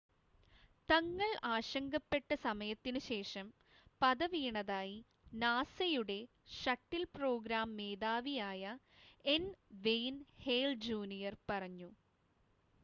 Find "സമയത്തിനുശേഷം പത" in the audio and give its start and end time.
2.43-4.25